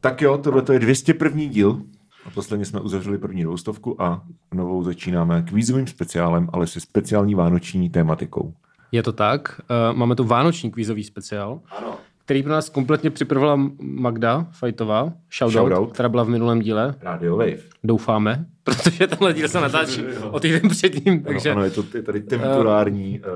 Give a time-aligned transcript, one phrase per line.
[0.00, 1.44] Tak jo, tohle to je 201.
[1.44, 1.80] díl.
[2.24, 4.22] A posledně jsme uzavřeli první dvoustovku a
[4.54, 8.54] novou začínáme kvízovým speciálem, ale se speciální vánoční tématikou.
[8.92, 9.60] Je to tak.
[9.90, 11.60] Uh, máme tu vánoční kvízový speciál.
[11.78, 11.96] Ano.
[12.24, 15.92] který pro nás kompletně připravila Magda Fajtová, shoutout, Shoutout.
[15.92, 17.58] která byla v minulém díle, Radio Wave.
[17.84, 22.02] doufáme, protože tenhle díl se natáčí o týden předtím, takže, Ano, ano, je to je
[22.02, 23.26] tady temporární uh,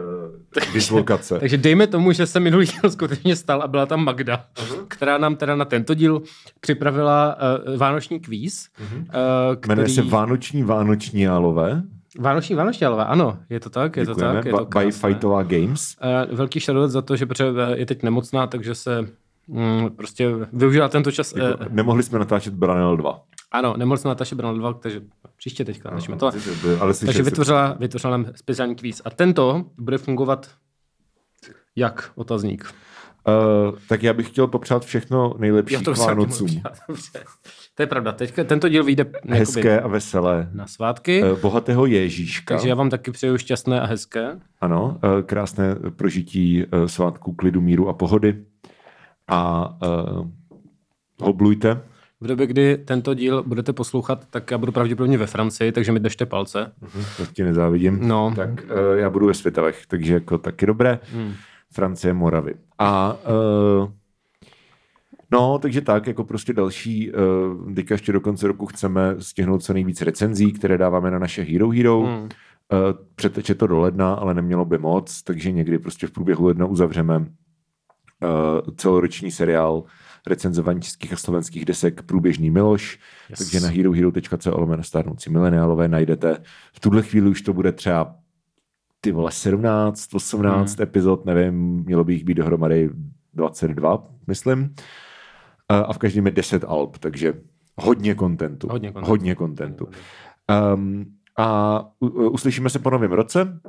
[0.72, 1.38] dislokace.
[1.40, 4.44] takže dejme tomu, že se minulý díl skutečně stal a byla tam Magda,
[4.88, 6.22] která nám teda na tento díl
[6.60, 8.86] připravila uh, vánoční kvíz, uh,
[9.57, 9.68] který...
[9.68, 11.82] Jmenuje se Vánoční Vánoční jálové.
[12.18, 14.34] Vánoční Vánoční, ale ano, je to tak, je to Děkujeme.
[14.34, 14.93] tak, je to By.
[14.93, 15.96] Fightová Games.
[16.30, 19.07] Uh, velký shoutout za to, že protože eh, je teď nemocná, takže se
[19.48, 21.34] mm, prostě využila tento čas.
[21.36, 23.21] Jako, nemohli jsme natáčet Branel 2.
[23.52, 25.00] ano, nemocná Nataša Branal 2, takže
[25.36, 26.30] příště teďka natáčíme to.
[26.80, 29.02] Ale Takže vytvořila, vytvořila nám speciální kvíz.
[29.04, 30.50] A tento bude fungovat
[31.76, 32.74] jak otazník.
[33.28, 36.62] Uh, tak já bych chtěl popřát všechno nejlepší k jsem taky Vánocům.
[37.74, 38.12] To je pravda.
[38.12, 40.48] Teďka, tento díl vyjde Hezké a veselé.
[40.52, 42.55] na svátky, Uh, bohatého Ježíška.
[42.55, 44.40] takže já vám taky přeju šťastné a hezké.
[44.60, 48.44] Ano, uh, krásné prožití uh, svátku klidu, míru a pohody.
[49.28, 49.70] A
[50.18, 50.28] uh,
[51.20, 51.80] hoblujte.
[52.22, 56.00] V době, kdy tento díl budete poslouchat, tak já budu pravděpodobně ve Francii, takže mi
[56.00, 56.72] držte palce.
[57.16, 58.08] To ti nezávidím.
[58.08, 58.32] No.
[58.36, 60.98] Tak uh, já budu ve Světavech, takže jako taky dobré.
[61.12, 61.32] Hmm.
[61.72, 62.54] Francie, Moravy.
[62.78, 63.16] A
[63.82, 63.90] uh,
[65.32, 69.72] no, takže tak, jako prostě další, uh, teďka ještě do konce roku chceme stihnout co
[69.72, 72.00] nejvíc recenzí, které dáváme na naše Hero Hero.
[72.00, 72.22] Hmm.
[72.22, 72.28] Uh,
[73.14, 77.18] přeteče to do ledna, ale nemělo by moc, takže někdy prostě v průběhu ledna uzavřeme
[77.18, 77.24] uh,
[78.76, 79.84] celoroční seriál
[80.26, 82.98] recenzování českých a slovenských desek Průběžný Miloš,
[83.30, 83.38] Yes.
[83.38, 86.42] takže na herohero.co lomeno stárnoucí mileniálové najdete.
[86.72, 88.16] V tuhle chvíli už to bude třeba
[89.00, 90.82] ty vole 17, 18 hmm.
[90.82, 92.90] epizod, nevím, mělo by jich být dohromady
[93.34, 94.74] 22, myslím.
[95.68, 97.34] A a v každém je 10 alb, takže
[97.76, 98.68] hodně kontentu.
[98.70, 99.10] Hodně kontentu.
[99.10, 99.88] Hodně kontentu.
[100.74, 101.04] Um,
[101.38, 101.80] a
[102.30, 103.60] uslyšíme se po novém roce.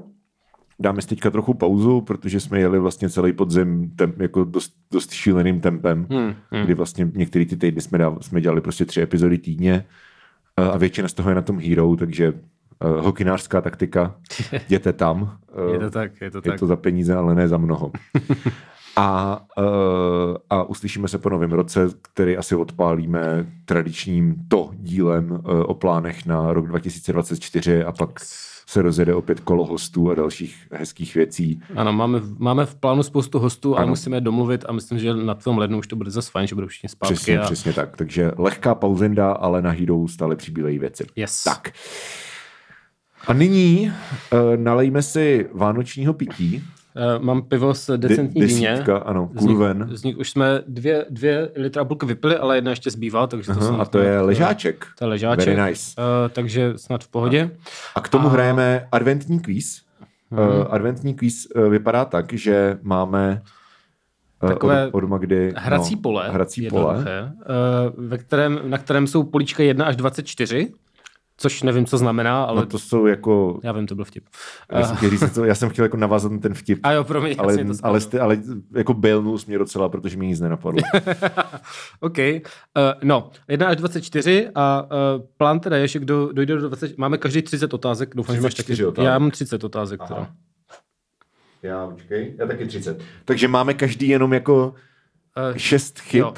[0.80, 5.12] Dáme si teďka trochu pauzu, protože jsme jeli vlastně celý podzim tem, jako dost, dost
[5.12, 6.64] šíleným tempem, Hmm, hmm.
[6.64, 9.86] kdy vlastně některý ty týdny jsme, dáv, jsme dělali prostě tři epizody týdně
[10.60, 14.16] eh, a většina z toho je na tom Hero, takže uh, hokinářská taktika,
[14.68, 15.38] jděte tam.
[15.72, 16.60] Je Eh, to tak, je to je tak.
[16.60, 17.92] to za peníze, ale ne za mnoho.
[18.96, 25.40] A, uh, a uslyšíme se po novém roce, který asi odpálíme tradičním to dílem uh,
[25.44, 28.20] o plánech na rok 2024 a pak
[28.68, 31.62] se rozjede opět kolo hostů a dalších hezkých věcí.
[31.76, 33.88] Ano, máme, máme v plánu spoustu hostů a Ano.
[33.88, 36.56] musíme je domluvit a myslím, že na tom lednu už to bude zase fajn, že
[36.56, 37.14] budou všichni zpátky.
[37.14, 37.44] Přesně, a...
[37.44, 37.98] přesně tak.
[37.98, 41.06] Takže lehká pauzenda, ale na Hero stále přibývají věci.
[41.16, 41.44] Yes.
[41.44, 41.72] Tak.
[43.28, 43.92] A nyní
[44.34, 46.64] uh, nalejme si vánočního pití.
[47.18, 48.70] Uh, mám pivo s decentní De- víně.
[48.70, 49.90] desítka, ano, Z nich, kurven.
[49.92, 53.54] z nich už jsme dvě, dvě litra a půlky vypili, ale jedna ještě zbývá, takže
[53.54, 54.88] to Aha, a to je nějak, ležáček.
[54.98, 55.46] To je ležáček.
[55.56, 56.02] Very nice.
[56.02, 57.52] Uh, takže snad v pohodě.
[57.96, 59.82] A k tomu hrajeme adventní kvíz.
[60.32, 60.42] Mhm.
[60.48, 63.42] Uh, adventní kvíz uh, vypadá tak, že máme
[64.44, 66.30] uh, Takové od, od Magdy Hrací no, pole.
[66.32, 66.82] hrací pole.
[66.96, 67.32] jednoduché,
[67.98, 70.74] uh, ve kterém, na kterém jsou políčka 1 až 24,
[71.44, 73.60] což nevím, co znamená, ale No to jsou jako...
[73.64, 74.24] já vím, to byl vtip.
[74.72, 77.36] Já jsem, chtěl říct, já jsem chtěl jako navázat na ten vtip, A jo, promiň,
[77.38, 78.38] ale, ale, to ale, jste, ale
[78.76, 80.82] jako bailnul jsi mě docela, protože mi nic nenapadlo.
[82.00, 82.18] OK.
[82.18, 82.34] Uh,
[83.04, 87.18] no, 1 až 24 a uh, plán teda je, že kdo dojde do 20, máme
[87.18, 88.64] každý 30 otázek, doufám, že máš taky.
[88.64, 89.06] 34 otázek.
[89.06, 90.00] Já mám 30 otázek.
[90.02, 90.16] Aha.
[90.16, 90.32] Teda.
[91.64, 93.02] já, počkej, já taky 30.
[93.26, 94.74] Takže máme každý jenom jako
[95.52, 96.20] Uh, šest chyb.
[96.20, 96.34] Jo.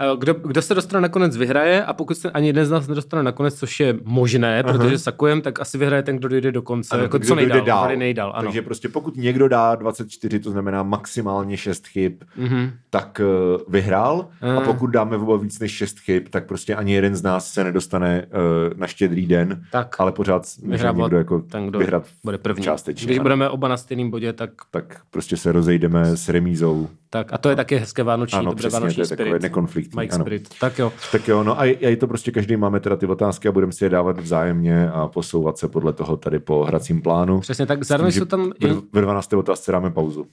[0.00, 3.22] Eh, Kdo, kdo se dostane nakonec vyhraje a pokud se ani jeden z nás nedostane
[3.22, 4.72] nakonec, což je možné, Aha.
[4.72, 6.94] protože sakujem, tak asi vyhraje ten, kdo dojde do konce.
[6.94, 7.88] Ano, jako kdo co nejdál, dál.
[7.88, 7.96] dál.
[7.96, 8.42] nejdál ano.
[8.46, 12.70] Takže prostě pokud někdo dá 24, to znamená maximálně 6 chyb, Mhm.
[12.90, 14.28] tak uh, vyhrál.
[14.40, 14.64] A Eh.
[14.64, 18.26] pokud dáme oba víc než 6 chyb, tak prostě ani jeden z nás se nedostane
[18.26, 22.64] uh, na štědrý den, Tak, ale pořád může někdo jako ten, kdo vyhrát bude první.
[22.64, 23.06] částečně.
[23.06, 23.22] Když ano.
[23.22, 26.88] budeme oba na stejném bodě, tak, Tak prostě se rozejdeme s remízou.
[27.14, 27.32] Tak.
[27.32, 29.42] A to je také hezké vánoční, Ano, dobré přesně, vánoční to je spirit.
[29.42, 30.00] nekonfliktní.
[30.00, 30.24] Mike ano.
[30.24, 30.48] Spirit.
[30.60, 30.92] Tak jo.
[31.12, 33.72] Tak jo, no a je, je to prostě každý máme teda ty otázky a budeme
[33.72, 37.40] si je dávat vzájemně a posouvat se podle toho tady po hracím plánu.
[37.40, 37.84] Přesně tak.
[37.84, 39.32] Zároveň že jsou tam Ve, ve 12.
[39.32, 40.20] otázce dáme pauzu.
[40.20, 40.26] uh,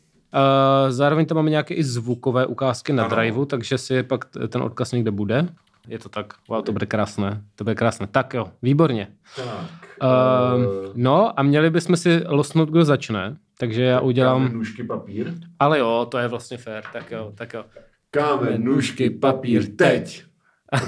[0.89, 3.15] zároveň tam máme nějaké i zvukové ukázky na Ano.
[3.15, 5.47] driveu, takže si pak ten odkaz někde bude.
[5.87, 6.33] Je to tak.
[6.49, 7.41] Wow, to bude krásné.
[7.55, 8.07] To bude krásné.
[8.07, 9.07] Tak jo, výborně.
[9.35, 9.99] Tak.
[10.03, 13.37] Uh, no a měli bychom si losnout, kdo začne.
[13.57, 14.53] Takže já udělám...
[14.53, 15.33] nůžky, papír.
[15.59, 16.83] Ale jo, to je vlastně fér.
[16.93, 17.65] Tak jo, tak jo.
[18.11, 20.23] Kámen, nůžky, papír, teď.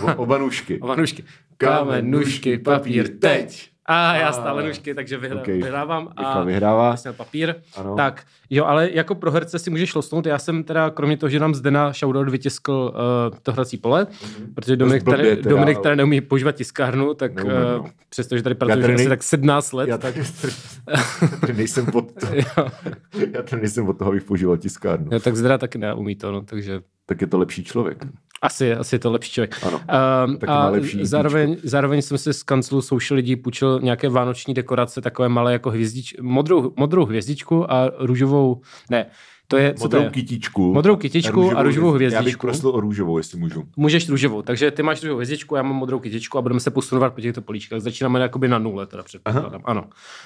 [0.01, 0.79] Oba, oba nůžky.
[0.79, 1.23] Ova nůžky.
[1.57, 3.72] Kámen, nůžky, papír, teď.
[3.85, 5.55] A já stále nůžky, takže vyhra, Okay.
[5.61, 6.09] vyhrávám.
[6.19, 6.97] Michal A vyhrává.
[6.97, 7.55] jsem papír.
[7.77, 7.95] Ano.
[7.95, 10.25] Tak, jo, ale jako pro herce si můžeš losnout.
[10.25, 12.93] Já jsem teda, kromě toho, že nám zde na Shoutout vytiskl
[13.31, 14.07] uh, to hrací pole,
[14.55, 17.85] protože Dominik, blbě tady, teda, Dominik ale- tady neumí používat tiskárnu, tak Neumím, uh, no.
[18.09, 19.89] přestože tady pracuje tady asi tak 17 let.
[19.89, 20.15] Já tak
[21.41, 22.35] tady nejsem od toho.
[23.33, 25.07] Já tady nejsem od toho, abych používal tiskárnu.
[25.11, 28.05] Jo, tak Zdra taky neumí to, no, takže Tak je to lepší člověk.
[28.43, 29.55] Asi, asi je to lepší člověk.
[29.63, 29.81] Ano.
[30.25, 35.01] Um, a lepší zároveň, zároveň jsem si z kanclu Social lidí půjčil nějaké vánoční dekorace,
[35.01, 39.05] takové malé jako hvězdič, modrou, modrou hvězdičku a růžovou, ne,
[39.53, 40.09] to je, co to Modrou je?
[40.09, 40.73] kytičku.
[40.73, 42.19] Modrou kytičku a růžovou hvězdičku.
[42.21, 43.63] Já bych prosil o růžovou, jestli můžu.
[43.77, 47.13] Můžeš růžovou, takže ty máš růžovou hvězdičku, já mám modrou kytičku a budeme se posunovat
[47.13, 47.79] po těchto políčkách.
[47.81, 49.61] Začínáme jakoby na nule, teda předpokládám.
[49.65, 49.83] Ano.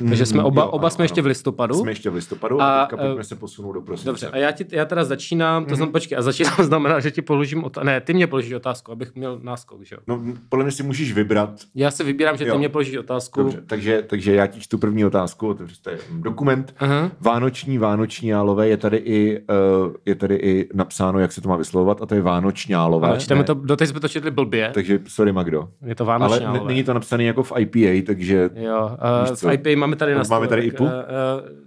[0.07, 1.23] Takže jsme oba, jo, oba ano, jsme ještě ano.
[1.23, 1.75] v listopadu.
[1.75, 4.09] Jsme ještě v listopadu A, a, teďka pojďme eh, se posunout do prosince.
[4.09, 5.69] Dobře, a já, ti, já teda začínám, Mhm.
[5.69, 7.85] to znamená, počkej, a začínám znamená, že ti položím otázku.
[7.85, 9.99] Ne, ty mě položíš otázku, abych měl náskok, že jo?
[10.07, 11.49] No, podle mě si můžeš vybrat.
[11.75, 12.57] Já si vybírám, že ty Jo.
[12.57, 13.41] mě položíš otázku.
[13.43, 16.73] Dobře, takže, takže já ti čtu první otázku, otevřete dokument.
[16.79, 17.11] Aha.
[17.21, 22.01] Vánoční, vánočňálové, je tady i, uh, je tady i napsáno, jak se to má vyslovovat,
[22.01, 23.07] a to je vánočňálové.
[23.07, 23.43] Ale čteme ne?
[23.45, 24.71] to, doteď jsme to četli blbě.
[24.73, 25.69] Takže sorry Magdo.
[25.85, 28.91] Je to Ale vánoční, ne, není to napsané jako v IPA, takže Jo,
[29.29, 30.83] uh, v IP máme tady na Máme tady tak, IPu?
[30.83, 30.95] Uh, uh,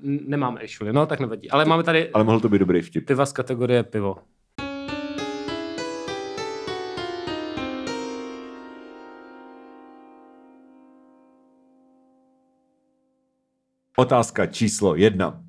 [0.02, 1.50] nemáme actually, no tak nevadí.
[1.50, 3.06] Ale máme tady ale mohl to být dobrý vtip.
[3.06, 4.17] piva z kategorie pivo.
[13.97, 15.41] Otázka číslo jedna.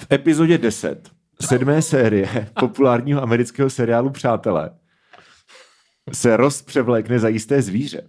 [0.00, 1.10] V epizodě 10
[1.40, 4.70] sedmé série populárního amerického seriálu Přátelé
[6.12, 8.02] se Ross převlékne za jisté zvíře.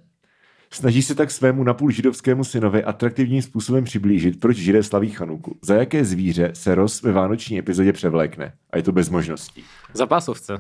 [0.73, 5.59] Snaží se tak svému napůl židovskému synovi atraktivním způsobem přiblížit, proč židé slaví Chanuku.
[5.61, 8.53] Za jaké zvíře se Ross ve vánoční epizodě převlékne?
[8.71, 9.63] A je to bez možností.
[9.93, 10.53] Za pásovce.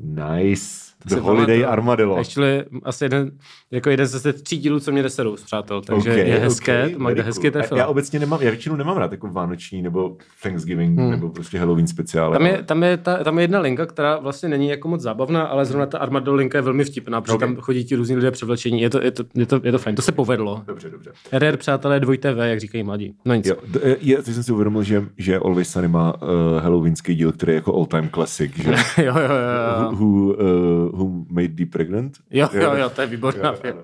[0.00, 0.89] Nice.
[1.04, 1.72] The Holiday pamatuju.
[1.72, 2.16] Armadillo.
[2.16, 3.30] Actually, asi jeden,
[3.70, 6.98] jako jeden ze tří dílů, co mě deserou přátel, takže Okay, je hezké, okay, to
[6.98, 7.78] Magda hezky cool.
[7.78, 11.10] Já obecně nemám, já většinou nemám rád jako vánoční nebo Thanksgiving hmm.
[11.10, 12.38] nebo prostě Halloween speciále.
[12.38, 15.42] Tam je, tam, je ta, tam je jedna linka, která vlastně není jako moc zábavná,
[15.42, 17.48] ale zrovna ta Armadillo linka je velmi vtipná, protože Okay.
[17.48, 18.80] tam chodí ti různí lidé převlečení.
[18.82, 20.62] Je to, je, to, je, to, je to fajn, to se povedlo.
[20.66, 21.10] Dobře, dobře.
[21.32, 23.14] RR přátelé dvojité V, jak říkají mladí.
[23.24, 23.46] No nic.
[23.46, 26.28] Jo, d- je, je, teď jsem si uvědomil, že, že Always Sunny má uh,
[26.62, 28.70] halloweenský díl, který je jako all-time classic, že?
[29.04, 29.96] jo, jo, jo, who, jo.
[29.96, 32.18] who, uh, who made thee pregnant?
[32.30, 33.76] Jo, jo, jo, to je výborná věc.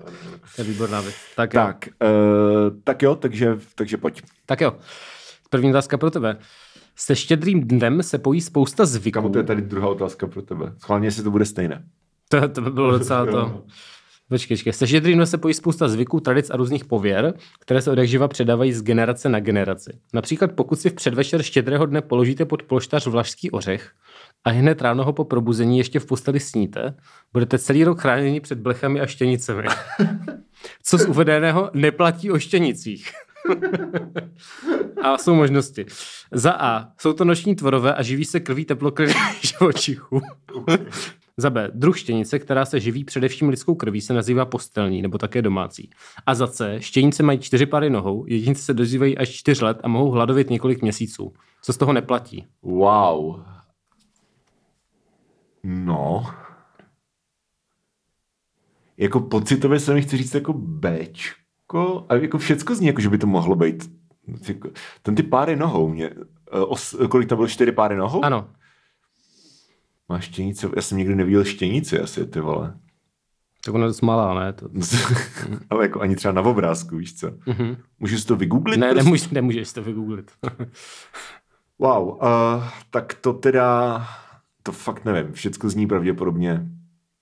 [0.55, 1.15] To je výborná věc.
[1.35, 1.61] Tak, jo.
[1.61, 4.21] Tak, uh, tak jo, takže, takže pojď.
[4.45, 4.75] tak jo.
[5.49, 6.37] První otázka pro tebe.
[6.95, 9.13] Se štědrým dnem se pojí spousta zvyků.
[9.13, 10.73] Kamo, to je tady druhá otázka pro tebe.
[10.77, 11.83] Schválně, jestli to bude stejné.
[12.29, 13.63] To, to by bylo docela to.
[14.29, 14.73] Počkej, počkej.
[14.73, 18.81] Se dnem se pojí spousta zvyků, tradic a různých pověr, které se odjakživa předávají z
[18.81, 19.99] generace na generaci.
[20.13, 23.91] Například pokud si v předvečer štědrého dne položíte pod polštář vlašský ořech
[24.43, 26.95] a hned ráno ho po probuzení ještě v posteli sníte,
[27.33, 29.63] budete celý rok chráněni před blechami a štěnicemi.
[30.83, 33.11] Co z uvedeného neplatí o štěnicích.
[35.03, 35.85] a jsou možnosti.
[36.31, 36.87] Za A.
[36.99, 40.21] Jsou to noční tvorové a živí se krví teplokrevných živočichů.
[41.39, 41.71] Za B.
[41.73, 45.89] Druh štěnice, která se živí především lidskou krví, se nazývá postelní nebo také domácí.
[46.25, 46.77] A za C.
[46.79, 50.81] Štěnice mají čtyři pary nohou, jedinci se dožívají až čtyř let a mohou hladovit několik
[50.81, 51.33] měsíců.
[51.61, 52.45] Co z toho neplatí?
[52.61, 53.41] Wow.
[55.63, 56.25] No.
[58.97, 63.17] Jako pocitově se mi chci říct jako Bčko, a jako všecko zní, jako že by
[63.17, 63.91] to mohlo být.
[64.47, 64.69] Jako,
[65.01, 66.09] ten ty páry nohou mě,
[66.51, 68.25] eh, os, kolik tam bylo, čtyři páry nohou?
[68.25, 68.49] Ano.
[70.09, 72.77] Máš štěnice, já jsem nikdy neviděl štěnici asi, ty vole.
[73.65, 74.53] Tak ona je dost malá, ne?
[74.53, 74.69] To...
[75.69, 77.31] Ale jako ani třeba na obrázku, víš co?
[77.45, 77.77] Mhm.
[77.99, 78.79] Můžu si to vygooglit?
[78.79, 79.03] Ne, prostě?
[79.03, 80.31] nemůžeš, nemůžeš to vygooglit.
[81.79, 82.19] Wow, uh,
[82.89, 84.07] tak to teda,
[84.63, 86.67] to fakt nevím, všecko zní pravděpodobně,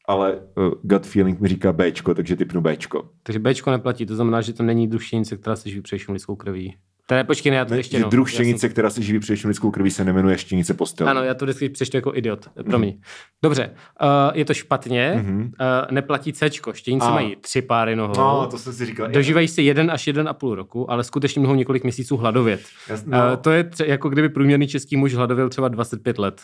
[0.08, 3.10] ale uh, gut feeling mi říká Bčko, takže typnu Bčko.
[3.24, 6.36] Takže Bčko neplatí, to znamená, že to není druh štěnice, která se živí především lidskou
[6.36, 6.78] krví.
[7.08, 9.92] Teda počkej, ne, já to Ne, ještě druh štěnice, která se živí především lidskou krví,
[9.92, 11.10] se nemenuje štěnice postel.
[11.10, 12.50] Ano, já to vždycky přečtu jako idiot.
[12.70, 13.00] Promiň.
[13.44, 13.72] Dobře,
[14.02, 15.42] uh, je to špatně, Mhm.
[15.42, 15.48] uh,
[15.92, 16.50] neplatí C.
[16.74, 17.12] Štěnice A.
[17.14, 18.14] mají tři páry nohou.
[18.18, 19.08] No, to jsem si říkal.
[19.08, 22.62] Dožívají se jeden až jeden a půl roku, ale skutečně mohou několik měsíců hladovět.
[22.90, 23.18] Jas- No.
[23.18, 23.30] no.
[23.34, 26.42] Uh, to je tře- jako kdyby průměrný český muž hladověl třeba 25 let.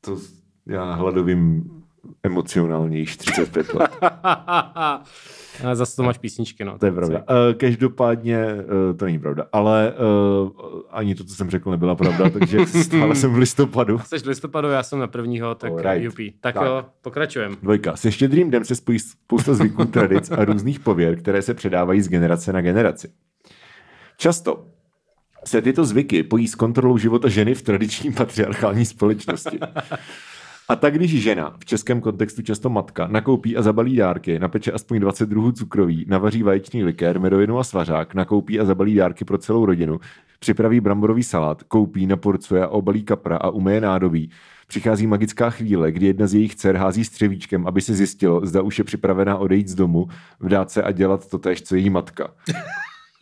[0.00, 0.18] To,
[0.66, 1.64] já hladovím
[2.22, 3.90] emocionálně již 35 let.
[5.64, 6.78] A zase to máš písničky, no.
[6.78, 7.18] To je pravda.
[7.18, 9.92] Uh, každopádně uh, to není pravda, ale
[10.42, 10.50] uh,
[10.90, 13.98] ani to, co jsem řekl, nebyla pravda, takže stále jsem v listopadu.
[13.98, 16.14] Jsi v listopadu, já jsem na prvního, tak right.
[16.14, 16.54] Tak, Tak.
[16.54, 17.56] tak jo, pokračujeme.
[17.62, 17.96] Dvojka.
[17.96, 22.08] Se štědrým dnem se spojí spousta zvyků, tradic a různých pověr, které se předávají z
[22.08, 23.08] generace na generaci.
[24.16, 24.66] Často
[25.44, 29.58] se tyto zvyky pojí s kontrolou života ženy v tradiční patriarchální společnosti.
[30.70, 35.00] A tak když žena, v českém kontextu často matka, nakoupí a zabalí dárky, napeče aspoň
[35.00, 39.66] 20 druhů cukroví, navaří vaječný likér, medovinu a svařák, nakoupí a zabalí dárky pro celou
[39.66, 40.00] rodinu,
[40.38, 44.30] připraví bramborový salát, koupí, naporcuje a obalí kapra a umeje nádobí,
[44.66, 48.78] přichází magická chvíle, kdy jedna z jejich dcer hází střevíčkem, aby se zjistilo, zda už
[48.78, 50.08] je připravená odejít z domu,
[50.40, 52.30] vdát se a dělat to tež, co její matka.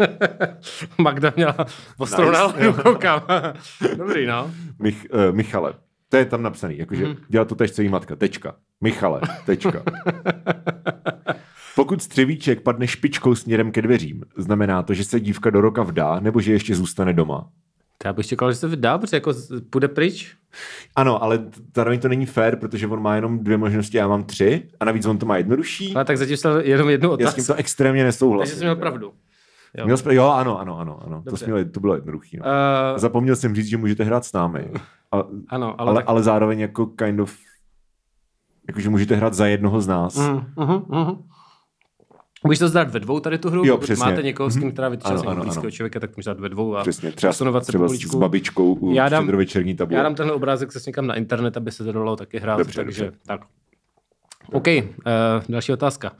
[0.99, 1.57] Magda měla
[1.99, 3.23] ostrou Nice, náladu, koukám.
[3.97, 4.51] Dobrý, no.
[4.79, 5.88] Mich, uh, Michale.
[6.09, 7.17] To je tam napsaný, jakože mm.
[7.29, 8.17] dělat to tež, co jí matka.
[8.17, 8.55] Tečka.
[8.81, 9.21] Michale.
[9.47, 9.83] Tečka.
[11.77, 16.21] Pokud střevíček padne špičkou směrem ke dveřím, znamená to, že se dívka do roka vdá,
[16.21, 17.51] nebo že ještě zůstane doma.
[17.99, 19.35] To já bych čekal, že se vydá, protože jako
[19.71, 20.35] půjde pryč.
[20.97, 21.45] Ano, ale
[21.77, 25.07] zároveň to není fér, protože on má jenom dvě možnosti, já mám tři a navíc
[25.07, 25.95] on to má jednodušší.
[25.95, 27.53] Ale tak zatím jsem jenom jednu Já s tím otázku.
[27.53, 28.51] to extrémně nesouhlasím.
[28.51, 29.13] Takže jsi měl pravdu.
[29.77, 29.85] Jo.
[29.85, 31.17] Měl jsi, jo, ano, ano, ano, ano.
[31.19, 31.45] To, Dobře.
[31.45, 32.37] jsme měli, to bylo jednoduchý.
[32.37, 32.45] No.
[32.45, 34.71] Uh, Zapomněl jsem říct, že můžete hrát s námi.
[35.13, 35.17] A,
[35.49, 36.05] ano, ale, ale, tak...
[36.09, 37.37] ale zároveň jako kind of
[38.69, 40.17] jakože můžete hrát za jednoho z nás.
[40.19, 41.11] Mm, uh, uh.
[42.45, 44.05] Můžeš to zdát ve dvou tady tu hru, Jo, pokud přesně.
[44.05, 44.77] máte někoho, s kým Mhm.
[44.77, 45.71] trávíte Ano, čas jako ano, blízkého ano.
[45.71, 48.93] člověka, tak můžete dát ve dvou a Přesně, třeba, posunovat se třeba s, babičkou u
[48.93, 49.97] Já dám- štědrovečerní tabule.
[49.97, 52.85] Já dám tenhle obrázek se někam na internet, aby se to dalo taky hrát, Dobře,
[52.85, 53.19] takže dobře.
[53.27, 53.41] tak.
[54.53, 54.83] OK, uh,
[55.49, 56.13] další otázka.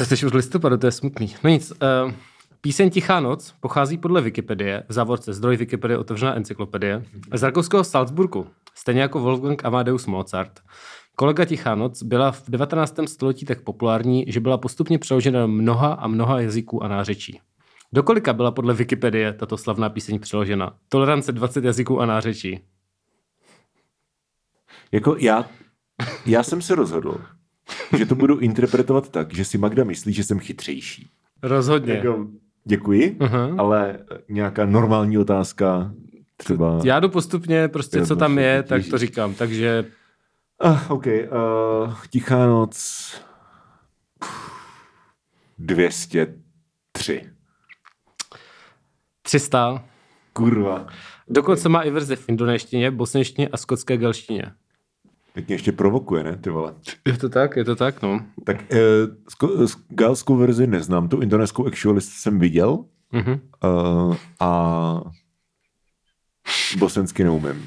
[0.00, 1.34] To jsi už v listopadu, to je smutný.
[1.44, 2.12] No nic, uh,
[2.60, 7.04] píseň Tichá noc pochází podle Wikipedie, v závorce zdroj Wikipedie otevřená encyklopedie,
[7.34, 10.60] z rakouského Salzburgu, stejně jako Wolfgang Amadeus Mozart.
[11.16, 12.94] Kolega Tichá noc byla v 19.
[13.06, 17.40] století tak populární, že byla postupně přeložena do mnoha a mnoha jazyků a nářečí.
[17.92, 20.76] Do kolika byla podle Wikipedie tato slavná píseň přeložena?
[20.88, 22.60] Tolerance 20 jazyků a nářečí.
[24.92, 25.46] Jako já,
[26.26, 27.20] já jsem se rozhodl,
[27.98, 31.08] že to budu interpretovat tak, že si Magda myslí, že jsem chytřejší.
[31.42, 31.92] Rozhodně.
[31.92, 32.26] Jako,
[32.64, 33.50] děkuji, Aha.
[33.58, 33.98] ale
[34.28, 35.92] nějaká normální otázka
[36.36, 36.80] třeba...
[36.84, 39.34] Já jdu postupně, prostě co tam je, tak to říkám.
[39.34, 39.84] Takže
[40.64, 43.14] Uh, OK, uh, Tichá noc
[45.58, 47.30] 203.
[49.22, 49.84] 300.
[50.32, 50.86] Kurva.
[51.28, 54.52] Dokonce má i verzi v indonéštině, bosništině a skotské galštině.
[55.34, 56.74] Tak mě ještě provokuje, ne, ty vole.
[57.06, 58.20] Je to tak, je to tak, no.
[58.44, 58.78] Tak uh,
[59.28, 63.40] sko- galskou verzi neznám, tu indonéskou actualist jsem viděl Mhm.
[63.64, 65.00] uh, a
[66.78, 67.66] bosensky neumím,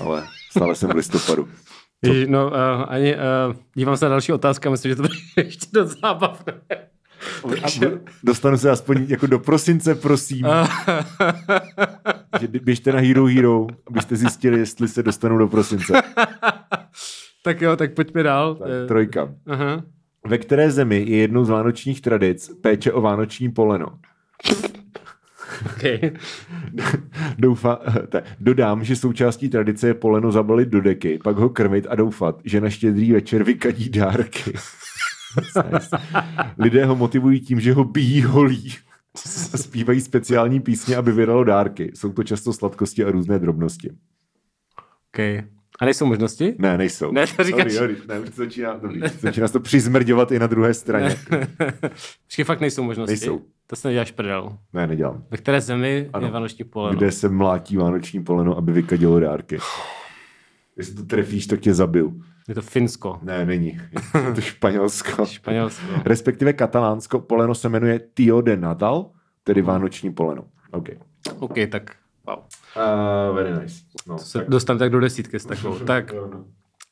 [0.00, 1.48] ale stále jsem v listopadu.
[2.04, 2.52] Ježi, no, uh,
[2.88, 6.52] ani, uh, dívám se na další otázka, myslím, že to bude ještě dost zábavné.
[7.64, 7.68] A
[8.24, 10.46] dostanu se aspoň jako do prosince, prosím.
[12.40, 16.02] že běžte na Hero Hero, abyste zjistili, jestli se dostanu do prosince.
[17.44, 18.54] Tak jo, tak pojďme dál.
[18.54, 19.34] Tak, Eh, trojka.
[19.46, 19.82] Aha.
[20.26, 23.86] Ve které zemi je jednou z vánočních tradic péče o vánoční poleno?
[25.66, 26.10] Okay.
[27.38, 31.94] Doufa, te, dodám, že součástí tradice je poleno zabalit do deky, pak ho krmit a
[31.94, 34.52] doufat, že na štědrý večer vykadí dárky.
[36.58, 38.74] Lidé ho motivují tím, že ho bijí holí.
[39.52, 41.92] A zpívají speciální písně, aby vydalo dárky.
[41.94, 43.90] Jsou to často sladkosti a různé drobnosti.
[45.08, 45.42] okay.
[45.80, 46.54] A nejsou možnosti?
[46.58, 47.12] Ne, nejsou.
[47.12, 48.20] Ne, to říkáš- Sorry, sorry.
[48.20, 49.00] Ne, začíná, dobrý.
[49.20, 51.16] začíná to přizmrďovat i na druhé straně.
[52.26, 53.10] Počkej, fakt nejsou možnosti.
[53.12, 53.40] Nejsou.
[53.66, 54.58] To se neděláš prdel.
[54.72, 55.24] Ne, nedělám.
[55.30, 56.26] Ve které zemi Ano.
[56.26, 56.98] je vánoční poleno?
[56.98, 59.58] Kde se mlátí vánoční poleno, aby vykadilo dárky.
[60.76, 62.22] Jestli to trefíš, tak tě zabiju.
[62.48, 63.18] Je to Finsko.
[63.22, 63.80] Ne, není.
[64.26, 65.26] Je to Španělsko.
[65.30, 65.86] Španělsko.
[66.04, 67.20] Respektive katalánsko.
[67.20, 69.10] Poleno se jmenuje Tio de Natal,
[69.44, 70.44] tedy vánoční poleno.
[70.70, 70.88] OK.
[71.38, 72.36] OK, tak wow.
[72.76, 73.74] Uh, very nice.
[74.06, 75.78] No, Se dostanu tak do desítky s takovou.
[75.86, 76.14] tak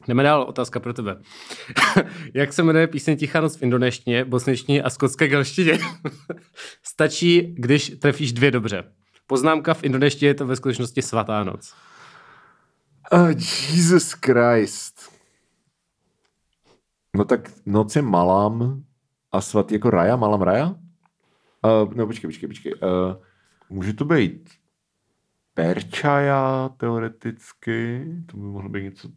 [0.08, 1.16] jdeme dál, otázka pro tebe.
[2.34, 5.78] Jak se jmenuje píseň Tichá noc v indonéštině, bosništině a skotské galštině?
[6.82, 8.84] Stačí, když trefíš dvě dobře.
[9.26, 11.74] Poznámka v indonéštině je to ve skutečnosti svatá noc.
[13.10, 13.28] Oh,
[13.74, 15.12] Jesus Christ.
[17.16, 18.82] No tak noc je malam
[19.32, 20.66] a svatý jako raja, malam raja?
[21.64, 22.72] Uh, no počkej, počkej, počkej.
[22.74, 23.14] Uh,
[23.70, 24.50] může to být
[25.54, 29.08] perčaja teoreticky, to by mohlo být něco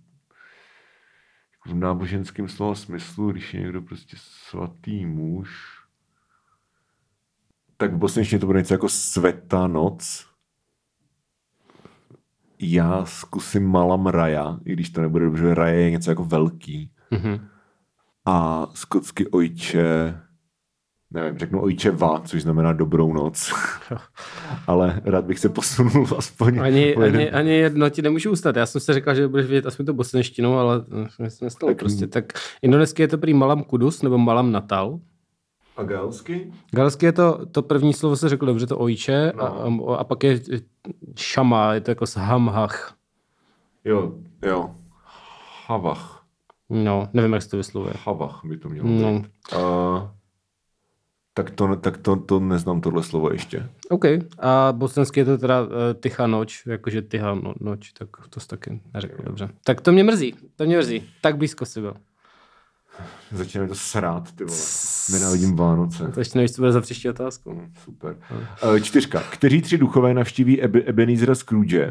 [1.52, 5.50] jako v náboženském slova smyslu, když je někdo prostě svatý muž.
[7.78, 10.28] Tak v bosničtině to bude něco jako světá noc.
[12.60, 16.92] Já zkusím Malam Raja, i když to nebude dobře, Raja je něco jako velký.
[17.12, 17.48] Mhm.
[18.26, 20.20] A skotsky ojče,
[21.12, 23.54] nevím, řeknu ojče va, což znamená dobrou noc.
[24.68, 28.56] Ale rád bych se posunul aspoň Ani, ani, ani jedno ti nemůžu ustat.
[28.56, 30.86] Já jsem si říkal, že budeš vědět aspoň to bosništinu, ale
[31.20, 32.08] eh, mi se nestalo Tak- prostě.
[32.08, 32.26] Tak
[32.62, 35.00] indonesky je to prý Malam Kudus nebo Malam Natal.
[35.78, 36.52] A galsky?
[36.72, 39.90] Galsky je to, to první slovo se řekl dobře, to ojče, No.
[39.92, 40.60] a, a, pak je eh,
[41.18, 42.96] šama, je to jako s hamhach.
[43.86, 44.14] Jo,
[44.46, 44.76] jo.
[45.68, 46.24] Havach.
[46.70, 47.94] No, nevím, jak se to vyslovuje.
[48.06, 49.20] Havach by to mělo No.
[49.20, 49.28] být.
[49.56, 49.60] Uh,
[51.38, 53.70] tak to, tak to, to neznám tohle slovo ještě.
[53.90, 54.06] OK.
[54.40, 58.48] A bosenský je to teda uh, tichá noč, jakože tichá no, noč, tak to jsi
[58.48, 59.50] taky neřekl dobře.
[59.64, 61.04] Tak to mě mrzí, to mě mrzí.
[61.22, 61.94] Tak blízko si byl.
[63.32, 64.60] Začíná mi to srát, ty vole.
[65.12, 66.12] Nenávidím Vánoce.
[66.14, 67.62] To ještě nevíš, co bude za příští otázku.
[67.84, 68.18] Super.
[68.64, 69.20] Uh, čtyřka.
[69.32, 71.82] Kteří tři duchové navštíví Ebe- Ebenezera Scrooge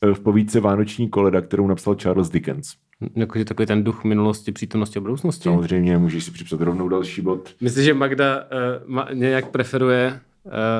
[0.00, 2.74] eh, v povídce Vánoční koleda, kterou napsal Charles Dickens?
[3.16, 5.42] Jakože takový ten duch minulosti, přítomnosti a budoucnosti.
[5.44, 7.54] Samozřejmě můžeš si připsat rovnou další bod.
[7.60, 10.20] Myslíš, že Magda uh, ma, nějak preferuje,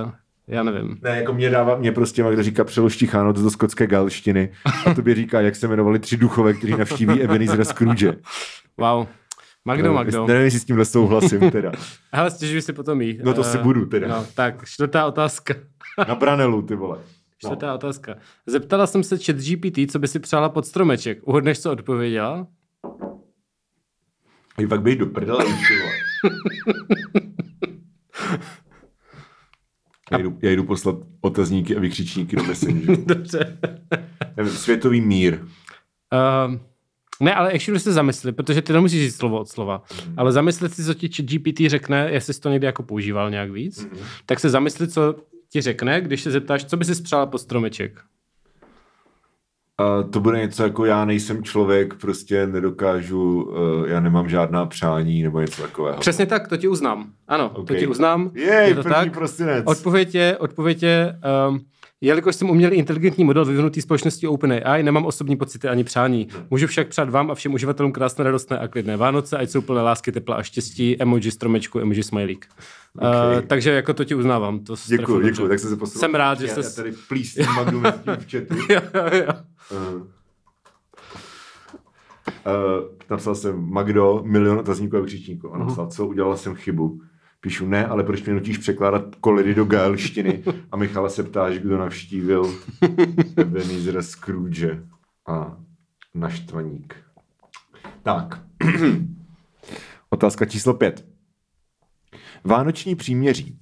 [0.04, 0.10] uh,
[0.48, 0.98] já nevím.
[1.02, 4.52] Ne, jako mě dává, mě prostě Magda říká přelož Tichánot do skotské galštiny
[4.86, 8.14] a tobě říká, jak se jmenovali tři duchové, kteří navštíví Ebenezera Scrooge.
[8.78, 9.06] Wow.
[9.64, 10.26] Magdo, Magdo.
[10.26, 11.72] Nevím, jestli s tímhle souhlasím teda.
[12.12, 13.18] Hele, stěžuji si potom jí.
[13.22, 14.08] No to Eh, si budu teda.
[14.08, 15.54] No, tak, čtvrtá otázka.
[16.08, 16.98] Na branelu, ty vole.
[17.44, 17.74] Čtvrtá no.
[17.74, 18.16] otázka.
[18.46, 21.18] Zeptala jsem se chat GPT, co by si přála pod stromeček.
[21.28, 22.46] Uhodneš, co odpověděla?
[24.58, 25.44] I pak bej do prdele.
[30.12, 33.04] Já jdu, já jdu poslat otazníky a vykřičníky do Messengeru.
[33.06, 33.58] Dobře.
[34.48, 35.38] Světový mír.
[36.12, 36.56] Uh,
[37.20, 40.14] ne, ale ještě se zamysli, protože ty nemusíš říct slovo od slova, mm.
[40.16, 43.84] ale zamyslet si, co ti GPT řekne, jestli jsi to někdy jako používal nějak víc,
[43.84, 43.98] mm.
[44.26, 45.14] tak se zamysli, co
[45.52, 48.00] ti řekne, když se zeptáš, co by si spřála pod stromeček.
[49.78, 55.22] A to bude něco jako já nejsem člověk, prostě nedokážu, uh, já nemám žádná přání
[55.22, 55.98] nebo něco takového.
[55.98, 57.12] Přesně tak, to ti uznám.
[57.28, 57.64] Ano, okay.
[57.64, 58.30] to ti uznám.
[58.34, 59.12] Jej, je to první tak.
[59.12, 59.64] prosinec.
[59.66, 61.18] Odpověď je, odpověď je
[61.48, 61.60] um,
[62.02, 66.28] jelikož jsem umělý inteligentní model vyvinutý společností OpenAI, nemám osobní pocity ani přání.
[66.50, 69.82] Můžu však přát vám a všem uživatelům krásné, radostné a klidné Vánoce, ať jsou plné
[69.82, 72.46] lásky, tepla a štěstí, emoji stromečku, emoji smajlík.
[72.96, 73.36] Okay.
[73.36, 74.60] Uh, takže jako to ti uznávám.
[74.60, 76.00] To Děkuji, děkuji, tak jsem se posunul.
[76.00, 76.60] Jsem rád, že já, jsi...
[76.60, 78.54] já tady plísním tím v chatu.
[78.72, 79.32] jo, jo, jo.
[79.70, 80.04] Uh, uh,
[83.10, 85.54] napsal jsem Magdo, milion otazníků a vykřičníků.
[85.54, 87.00] A napsal, co, udělala jsem chybu.
[87.44, 90.42] Píšu, ne, ale proč mě nutíš překládat koledy do gálštiny?
[90.72, 92.54] A Michala se ptáš, kdo navštívil
[93.36, 94.82] Ebenezer Scrooge
[95.26, 95.56] a
[96.14, 96.96] Naštvaník.
[98.02, 98.42] Tak.
[100.10, 101.06] Otázka číslo pět.
[102.44, 103.58] Vánoční příměří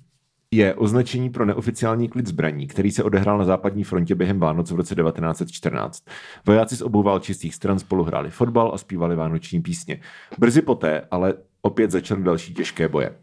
[0.50, 4.76] je označení pro neoficiální klid zbraní, který se odehrál na západní frontě během Vánoc v
[4.76, 6.04] roce 1914.
[6.46, 10.00] Vojáci z obou válčistých stran spolu hráli fotbal a zpívali vánoční písně.
[10.38, 13.16] Brzy poté ale opět začaly další těžké boje.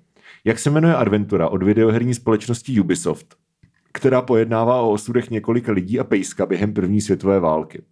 [0.46, 3.36] Jak se jmenuje adventura od videoherní společnosti Ubisoft,
[3.94, 7.84] která pojednává o osudech několika lidí a pejska během první světové války?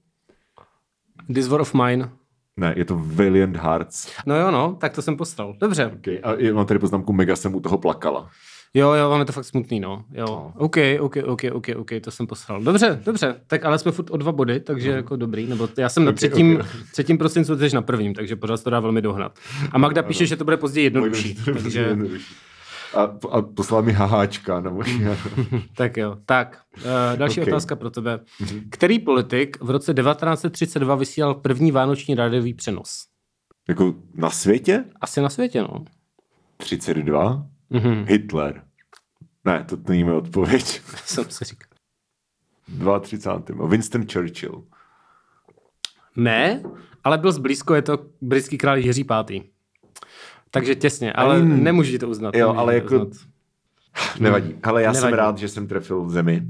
[1.34, 2.10] This War of Mine.
[2.58, 4.12] Ne, je to Valiant Hearts.
[4.26, 5.56] No jo, no, tak to jsem postal.
[5.60, 5.92] Dobře.
[6.00, 6.20] Okay.
[6.24, 8.30] A mám tady poznámku, mega jsem u toho plakala.
[8.78, 10.04] Jo, jo, máme to fakt smutný, no.
[10.12, 10.52] Jo.
[10.58, 12.62] OK, OK, OK, OK, OK, to jsem posral.
[12.62, 13.36] Dobře, dobře.
[13.48, 15.48] Tak ale jsme furt o dva body, takže jako dobrý.
[15.48, 16.66] Nebo já jsem na Ok, třetím, ok.
[16.92, 19.40] třetím prosincu, jsi na prvním, takže pořád to dá velmi dohnat.
[19.72, 21.36] A Magda píše, že to bude později jednodušší.
[21.54, 22.36] Takže, jednodušší.
[22.96, 24.60] A, a poslala mi haháčka.
[24.60, 24.84] Nebo...
[25.78, 26.18] tak jo.
[26.26, 26.82] Tak, uh,
[27.16, 27.48] další Ok.
[27.48, 28.20] otázka pro tebe.
[28.70, 33.06] Který politik v roce 1932 vysílal první vánoční rádiový přenos?
[33.70, 34.84] jako na světě?
[35.02, 35.86] Asi na světě, no.
[36.58, 37.46] 32?
[37.70, 38.06] Mhm.
[38.08, 38.62] Hitler.
[39.46, 40.82] Ne, to není moje odpověď.
[41.06, 43.00] Jsem si říkal.
[43.00, 43.68] 32.
[43.68, 44.64] Winston Churchill.
[46.16, 46.64] Ne,
[47.04, 49.42] ale byl zblízko, je to britský král Jiří V.
[50.52, 51.64] Takže těsně, ale Mm.
[51.64, 52.36] nemůžu to uznat.
[52.36, 53.28] Jo, ale jako- uznat.
[54.20, 54.56] Nevadí.
[54.64, 55.18] Ale já jsem Nevadí.
[55.18, 56.44] rád, že jsem trefil zemi.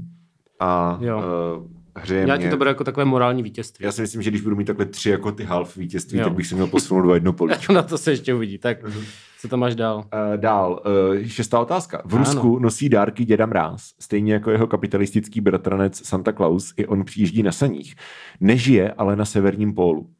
[0.60, 1.18] A Jo.
[1.18, 2.44] uh, hřeje Já mě...
[2.44, 3.84] ti to beru jako takové morální vítězství.
[3.84, 6.24] Já si myslím, že když budu mít takhle tři jako ty half vítězství, Jo.
[6.24, 7.72] tak bych si měl posunout do jedno políčko.
[7.72, 8.58] Na to se ještě uvidí.
[8.58, 9.04] Tak Mhm.
[9.40, 9.96] co tam máš dál?
[9.98, 10.82] Uh, dál,
[11.18, 12.02] uh, šestá otázka.
[12.04, 12.24] V Ano.
[12.24, 17.42] Rusku nosí dárky děda Mráz, stejně jako jeho kapitalistický bratranec Santa Claus, i on přijíždí
[17.42, 17.94] na saních.
[18.40, 20.10] Nežije ale na severním pólu.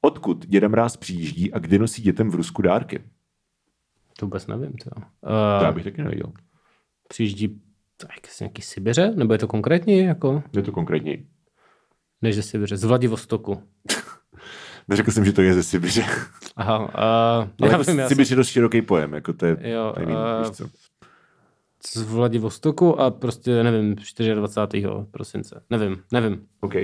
[0.00, 3.00] Odkud děda Mráz přijíždí a kdy nosí dětem v Rusku dárky?
[4.18, 4.72] To vůbec nevím.
[4.72, 4.90] To.
[4.90, 5.00] To
[5.64, 6.32] já Uh, bych taky nevěděl.
[7.08, 7.60] přijíždí
[8.00, 9.10] tak, z nějaký Sibiře?
[9.16, 10.42] Nebo je to konkrétně jako?
[10.52, 11.18] Je to konkrétně.
[12.22, 13.62] Než ze Sibiře, z Vladivostoku.
[14.88, 16.04] Neřekl jsem, že to je ze Sibiře.
[16.56, 19.12] Aha, uh, Ale já jako vím, já Sibiř je dost široký pojem.
[19.12, 20.68] Jako to je, Jo, nevím, víš co.
[21.86, 23.94] z Vladivostoku a prostě nevím,
[24.34, 24.86] 24.
[25.10, 25.62] prosince.
[25.70, 26.46] Nevím, nevím.
[26.60, 26.74] OK.
[26.74, 26.80] Uh,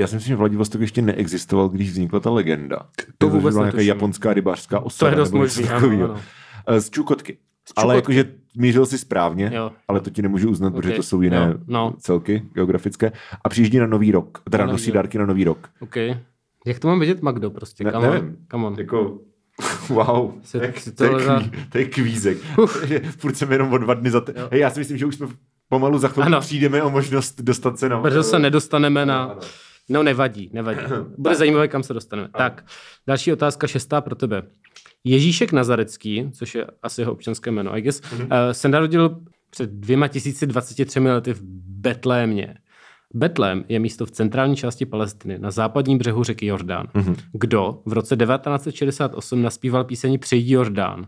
[0.00, 2.88] já si myslím, že Vladivostok ještě neexistoval, když vznikla ta legenda.
[3.18, 5.10] To že vůbec byla nějaká japonská rybářská To osada.
[5.10, 6.20] je dost možný, ano, ano.
[6.66, 7.38] Eh, Z Čukotky.
[7.76, 8.24] Ale jakože
[8.56, 9.70] mířil si správně, Jo.
[9.88, 11.94] ale to ti nemůžu uznat, protože Ok, to jsou jiné jo, no.
[11.98, 13.12] celky geografické.
[13.44, 14.94] A přijíždí na Nový rok, teda Na nosí rok.
[14.94, 15.68] dárky na Nový rok.
[15.80, 15.96] OK.
[16.66, 17.84] Jak to mám vidět, Magdo, prostě?
[17.84, 18.36] Ne, come on, nevím.
[18.50, 18.74] come on.
[18.78, 19.18] Jako,
[19.88, 22.38] wow, Si- to je, si to je, kví, to je kvízek.
[23.18, 24.20] Furt jsem jenom o dva dny za...
[24.20, 24.34] Te...
[24.50, 25.26] Hej, já si myslím, že už jsme
[25.68, 28.00] pomalu za chvilku přijdeme o možnost dostat se na...
[28.00, 29.24] Brzo se nedostaneme na...
[29.24, 29.40] Ano.
[29.88, 30.80] No nevadí, nevadí.
[31.18, 32.28] Bude zajímavé, kam se dostaneme.
[32.36, 32.64] Tak,
[33.06, 34.42] další otázka, šestá pro tebe.
[35.04, 38.50] Ježíšek Nazarecký, což je asi jeho občanské jméno, I guess, mm-hmm.
[38.52, 39.20] se narodil
[39.50, 41.40] před dvěma tisíci 23 lety v
[41.80, 42.54] Betlémě.
[43.14, 46.86] Betlém je místo v centrální části Palestiny, na západním břehu řeky Jordán.
[46.86, 47.16] Mm-hmm.
[47.32, 51.06] Kdo v roce 1968 naspíval píseň Přejdi Jordán?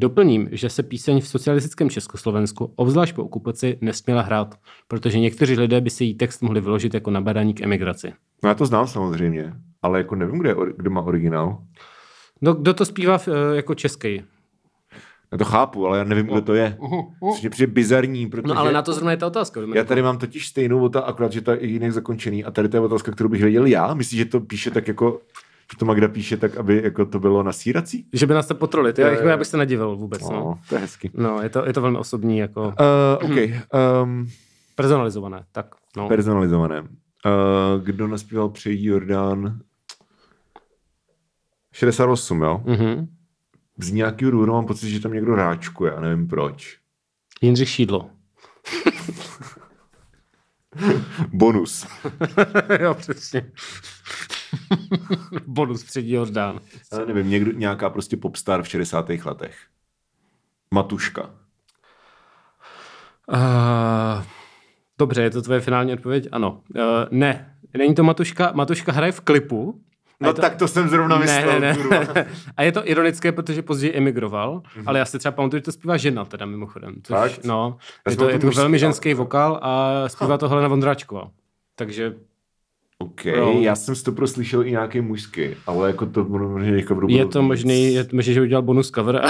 [0.00, 4.54] Doplním, že se píseň v socialistickém Československu, obzvlášť po okupaci, nesměla hrát,
[4.88, 8.12] protože někteří lidé by si její text mohli vyložit jako nabádání k emigraci.
[8.42, 11.58] No já to znám samozřejmě, ale jako nevím, kde, kdo má originál.
[12.40, 14.22] No, kdo to zpívá uh, jako český?
[15.32, 16.78] Já to chápu, ale já nevím, kdo to je.
[17.32, 18.54] Což mě přijde bizarní, protože...
[18.54, 19.60] No ale na to zrovna je ta otázka.
[19.74, 22.44] Já tady mám totiž stejnou otázku, akorát, že to je jinak zakončený.
[22.44, 23.94] A tady to je otázka, kterou bych věděl já.
[23.94, 25.20] Myslíš, že to píše tak jako
[25.78, 28.06] to Magda píše tak, aby jako to bylo nasírací?
[28.12, 28.98] Že by nás to potrolit.
[28.98, 30.22] Já, já bych se nedivil vůbec.
[30.22, 30.58] No, no.
[30.68, 31.10] To je hezky.
[31.14, 32.38] No, je to, je to velmi osobní.
[32.38, 32.62] Jako...
[32.62, 33.36] Uh, OK.
[34.02, 34.28] Um,
[34.74, 35.44] personalizované.
[35.52, 36.08] Tak, no.
[36.08, 36.80] Personalizované.
[36.80, 36.86] Uh,
[37.82, 39.60] kdo naspíval Přejí Jordán?
[41.72, 42.62] 68, jo?
[42.64, 43.08] Mm-hmm.
[43.78, 46.78] Z nějakého důvodu mám pocit, že tam někdo ráčkuje, já nevím proč.
[47.42, 48.10] Jindřich Šídlo.
[51.32, 51.86] Bonus.
[52.80, 53.50] jo, přesně.
[55.46, 56.60] Bonus přední Jordán.
[56.92, 59.08] Já nevím, někdo, nějaká prostě popstar v 60.
[59.24, 59.56] letech.
[60.74, 61.30] Matuška.
[63.32, 64.24] Uh,
[64.98, 66.28] dobře, je to tvoje finální odpověď?
[66.32, 66.60] Ano.
[66.76, 68.52] Uh, ne, není to Matuška.
[68.54, 69.80] Matuška hraje v klipu,
[70.20, 70.40] No to...
[70.40, 71.60] tak to jsem zrovna myslel.
[71.60, 72.26] Ne, ne, ne.
[72.56, 74.82] A je to ironické, protože později emigroval, mm-hmm.
[74.86, 76.94] ale já si třeba pamatuju, že to zpívá žena teda mimochodem.
[77.02, 77.44] Což, Fakt?
[77.44, 77.76] No,
[78.10, 81.30] je to, je to velmi ženský vokál a zpívá to Helena Vondráčková.
[81.74, 82.14] Takže
[83.02, 83.60] OK, no.
[83.60, 87.42] já jsem to proslyšel i nějaký mužský, ale jako to možná jako budu Je to
[87.42, 89.14] možný, je to možný, že udělal bonus cover.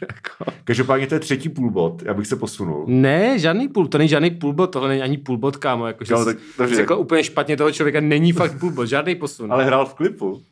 [0.00, 0.50] jako...
[0.64, 2.84] Každopádně to je třetí půlbot, já bych se posunul.
[2.88, 5.86] Ne, žádný půl, to není žádný půlbot, tohle není ani půlbot, kámo.
[5.86, 6.38] Jako, že no, tak,
[6.74, 9.52] řekl úplně špatně toho člověka, není fakt půlbot, žádný posun.
[9.52, 10.42] Ale hrál v klipu.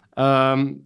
[0.54, 0.80] Um,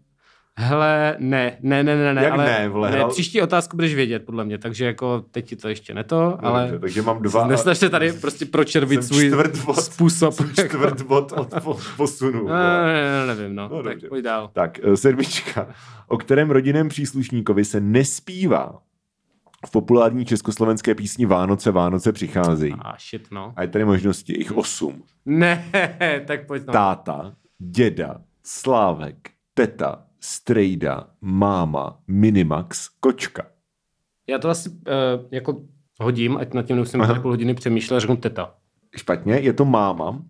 [0.58, 4.24] Hele, ne, ne, ne, ne, ne, Jak ale ne, vole, ne, příští otázku budeš vědět,
[4.24, 7.46] podle mě, takže jako teď ti to ještě neto, no, ale dobře, takže mám dva.
[7.46, 9.32] Nesnažte tady prostě pročervit svůj
[9.66, 10.34] bod, způsob.
[10.34, 11.54] Jsem čtvrt bod od
[11.96, 12.48] posunu.
[12.48, 14.08] No, ne, ne, nevím, no, no tak dobře.
[14.08, 14.50] pojď dál.
[14.52, 15.68] Tak, eh, sedmička.
[16.08, 18.82] O kterém rodinném příslušníkovi se nespívá
[19.66, 22.72] v populární československé písni Vánoce, Vánoce přicházejí.
[22.72, 23.52] A ah, shit, no.
[23.56, 25.02] A je tady možnosti, jich osm.
[25.26, 25.70] Ne,
[26.26, 26.72] tak pojď no.
[26.72, 33.42] Táta, děda, Slávek, teta, strejda, máma, minimax, kočka.
[34.28, 34.76] Já to asi uh,
[35.30, 35.60] jako
[36.00, 38.54] hodím, ať nad tím nemusím tady půl hodiny přemýšlet, řeknu teta.
[38.96, 40.22] Špatně, je to máma.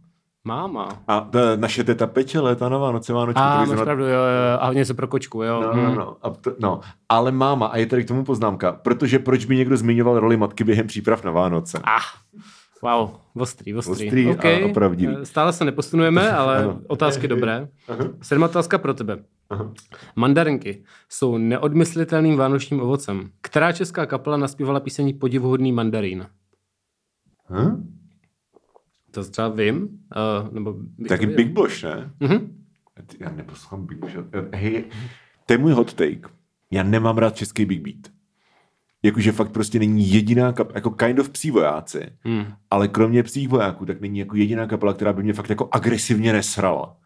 [0.44, 0.88] Máma.
[1.08, 3.40] A ta, naše teta peče léta na Vánoce, Vánočky.
[3.40, 5.60] A, máš pravdu, jo, jo, a něco pro kočku, jo.
[5.60, 6.80] No, no, no, a to, no.
[7.08, 10.64] Ale máma, a je tady k tomu poznámka, protože proč by někdo zmiňoval roli matky
[10.64, 11.80] během příprav na Vánoce?
[11.84, 12.18] Ah,
[12.82, 14.06] Wow, ostrý, ostrý.
[14.06, 14.62] ostrý okay.
[14.62, 15.16] a, a pravdivý.
[15.22, 17.68] Stále se neposunujeme, ale otázky dobré.
[18.22, 19.24] Sedmá otázka pro tebe.
[19.50, 19.72] Aha.
[20.16, 23.30] Mandarinky jsou neodmyslitelným vánočním ovocem.
[23.40, 26.26] Která česká kapela naspívala písení Podivuhodný mandarín?
[27.50, 27.98] Hm?
[29.10, 29.82] To třeba vím.
[29.82, 30.74] Uh, nebo
[31.08, 32.10] Taky Big Bosch, ne?
[32.20, 32.48] Uh-huh.
[33.20, 34.16] Já neposlouchám Big Bosch.
[34.54, 34.84] Hej,
[35.46, 36.28] to je můj hot take.
[36.70, 38.11] Já nemám rád český Big Beat.
[39.02, 42.46] Jakože fakt prostě není jediná kapela, jako kind of psí vojáci, hmm.
[42.70, 46.32] ale kromě psích vojáků, tak není jako jediná kapela, která by mě fakt jako agresivně
[46.32, 46.96] nesrala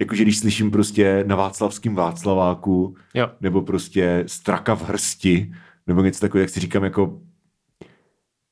[0.00, 3.30] jakože když slyším prostě na Václavském Václaváku, jo.
[3.40, 5.54] nebo prostě Straka v hrsti,
[5.86, 7.20] nebo něco takového, jak si říkám jako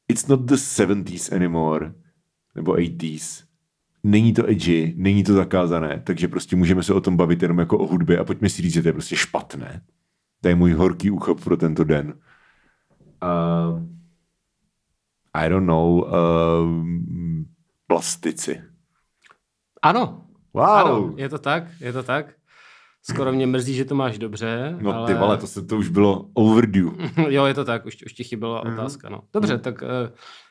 [0.08, 1.92] it's not the 70s anymore,
[2.54, 3.44] nebo 80s.
[4.04, 7.78] Není to edgy, není to zakázané, takže prostě můžeme se o tom bavit jenom jako
[7.78, 9.82] o hudbě a pojďme si říct, že to je prostě špatné.
[10.40, 12.14] To je můj horký úchop pro tento den.
[13.22, 13.82] Uh,
[15.34, 17.44] I don't know, uh,
[17.86, 18.62] plastici.
[19.82, 20.22] Ano,
[20.54, 20.64] Wow.
[20.64, 22.26] Ano, je to tak, je to tak.
[23.02, 24.76] Skoro mě mrzí, že to máš dobře.
[24.80, 25.06] No ale...
[25.06, 26.90] ty vole, to, se, to už bylo overdue.
[27.28, 28.72] jo, je to tak, už, už ti chyběla mm.
[28.72, 29.08] otázka.
[29.08, 29.22] No.
[29.32, 29.60] Dobře, mm.
[29.60, 29.88] tak uh,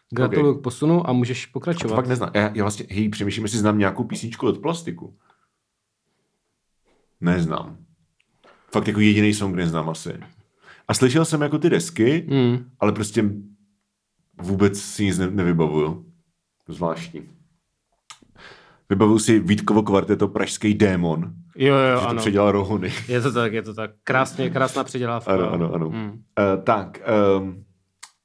[0.10, 0.60] gratuluju okay.
[0.60, 1.94] k posunu a můžeš pokračovat.
[1.94, 2.32] A to fakt neznám.
[2.34, 5.18] Já, já vlastně, hej, přemýšlím, jestli znám nějakou písničku od plastiku.
[7.22, 7.78] Neznám.
[8.72, 10.20] Fakt jako jediný song neznám asi.
[10.92, 12.66] A slyšel jsem jako ty desky, mm.
[12.80, 13.26] ale prostě
[14.42, 16.06] vůbec si nic ne, nevybavuju.
[16.68, 17.22] Zvláštní.
[18.90, 21.34] Vybavuju si Vítkovo kvarteto Pražský démon.
[21.56, 22.14] Jo, jo, ano.
[22.14, 22.94] to předělal Rohony.
[23.08, 23.92] Je to tak, je to tak.
[24.04, 25.32] Krásně, krásná předělávka.
[25.32, 25.90] Ano, ano, ano.
[25.90, 26.10] Hmm.
[26.10, 27.02] Uh, tak,
[27.38, 27.64] um,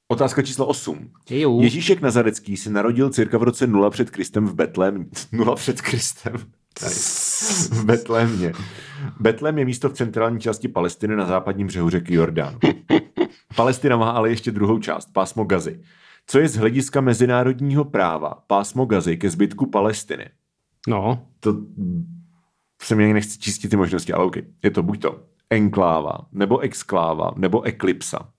[0.07, 1.11] otázka číslo 8.
[1.29, 1.61] Jo.
[1.61, 5.09] Ježíšek Nazarecký se narodil cirka v roce 0 před Kristem v Betlém.
[5.31, 6.33] 0 před Kristem.
[7.71, 8.53] V Betlémě.
[9.19, 12.59] Betlém je místo v centrální části Palestiny na západním břehu řeky Jordán.
[13.55, 15.81] Palestina má ale ještě druhou část, pásmo Gazy.
[16.27, 20.29] Co je z hlediska mezinárodního práva pásmo Gazy ke zbytku Palestiny?
[20.87, 21.55] No, To
[22.81, 24.35] se mě nechci čistit ty možnosti, ale OK.
[24.63, 25.19] Je to buď to
[25.49, 28.29] enkláva, nebo exkláva, nebo eklipsa.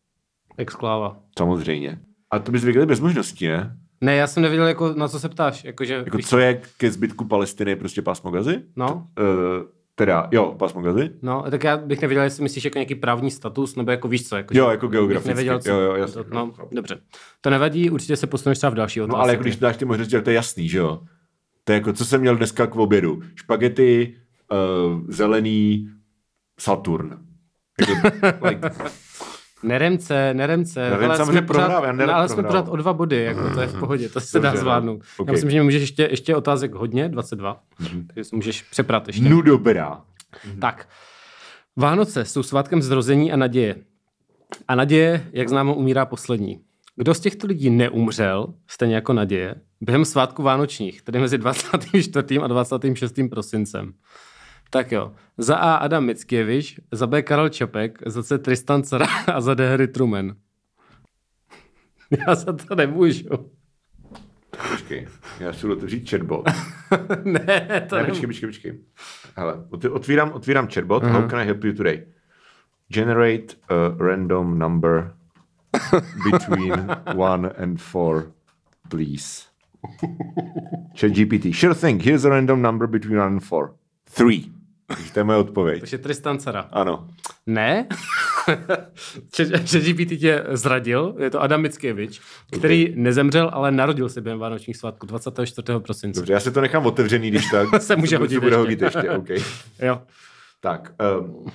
[0.59, 1.21] exkláva.
[1.39, 1.99] Samozřejmě.
[2.31, 3.79] A to bys věděli bez možností, ne?
[4.01, 5.65] Ne, já jsem nevěděl, jako, na co se ptáš.
[5.65, 5.85] Jako
[6.17, 8.63] víš- co je ke zbytku Palestiny prostě pásmo gazy?
[8.77, 9.25] No, Uh,
[9.95, 11.11] teda, jo, pásmo gazy?
[11.23, 14.37] no, tak já bych nevěděl, jestli myslíš jako nějaký právní status, nebo jako víš co.
[14.37, 15.29] Jako, Jo, že jako geograficky.
[15.29, 15.71] Nevěděl, co.
[15.71, 16.25] Jo, jo, jasně.
[16.25, 17.01] to, no, dobře.
[17.41, 19.17] To nevadí, určitě se posuneš třeba v další otázce.
[19.17, 21.01] No ale jako když dáš ty možnosti, to je jasný, že jo?
[21.65, 23.21] To je jako, co jsem měl dneska k obědu?
[23.35, 24.17] Špagety,
[24.53, 25.89] uh, zelený,
[26.61, 27.19] Saturn.
[27.81, 27.93] Jako,
[28.47, 28.69] like,
[29.63, 30.91] Neremce, neremce.
[30.91, 33.67] Neremce samozřejmě jsme pořád- já no, ale jsme pořád o dva body, jako to je
[33.67, 34.57] v pohodě, to se dá no.
[34.57, 35.03] zvládnout.
[35.17, 35.27] Ok.
[35.27, 37.61] Já myslím, že můžeš ještě, ještě otázek hodně, 22,
[38.07, 39.29] takže si můžeš přeprat ještě.
[39.29, 40.01] no dobrá.
[40.61, 40.89] Tak,
[41.79, 43.77] Vánoce jsou svátkem zrození a naděje.
[44.69, 46.61] A naděje, jak známo, umírá poslední.
[46.97, 52.39] Kdo z těchto lidí neumřel, stejně jako naděje, během svátku vánočních, tedy mezi 24.
[52.39, 53.15] a 26.
[53.31, 53.93] prosincem?
[54.71, 55.15] Tak jo.
[55.39, 59.69] Za A Adam Mickiewicz, za B Karel Čapek, za C Tristan Cara a za D
[59.69, 60.35] Harry Truman.
[62.11, 63.29] Já za to nemůžu.
[64.71, 65.07] Počkej,
[65.41, 66.47] já si budu otevřít chatbot.
[67.25, 68.81] ne, to ne, počkej, počkej, počkej.
[69.37, 71.03] Hele, ot- otvírám, otvírám chatbot.
[71.03, 71.13] Uh-huh.
[71.13, 72.07] How can I help you today?
[72.91, 75.15] Generate a random number
[76.33, 76.73] between
[77.15, 78.33] one and four,
[78.89, 79.45] please.
[80.95, 81.53] Chat GPT.
[81.55, 82.03] Sure thing.
[82.03, 83.75] Here's a random number between one and four.
[84.07, 84.51] Three.
[85.13, 85.81] To je moje odpověď.
[85.81, 86.61] Takže Tristan Cara.
[86.61, 87.09] Ano.
[87.47, 87.87] Ne.
[89.37, 92.21] ChatGPT tě zradil, je to Adam Mickiewicz,
[92.59, 95.79] který nezemřel, ale narodil se během Vánočních svátků 24.
[95.79, 96.21] prosince.
[96.21, 97.83] Dobře, já si to nechám otevřený, když tak.
[97.83, 98.59] Se může to hodit bude ještě.
[98.59, 99.11] hodit ještě.
[99.11, 99.39] Okay.
[99.83, 100.03] Jo.
[100.61, 101.47] Tak, um,